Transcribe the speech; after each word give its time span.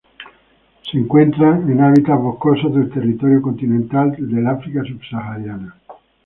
Se 0.81 0.97
encuentran 0.97 1.69
en 1.69 1.79
hábitats 1.79 2.19
boscosos 2.23 2.73
del 2.73 2.89
territorio 2.89 3.39
continental 3.39 4.11
del 4.17 4.47
África 4.47 4.81
subsahariana. 4.83 5.79